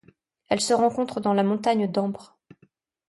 [0.49, 2.35] Elle se rencontre dans la Montagne d'Ambre.